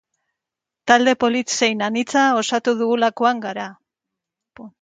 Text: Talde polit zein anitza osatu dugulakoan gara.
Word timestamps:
Talde 0.91 1.13
polit 1.25 1.53
zein 1.59 1.85
anitza 1.89 2.25
osatu 2.41 2.75
dugulakoan 2.83 3.47
gara. 3.47 3.71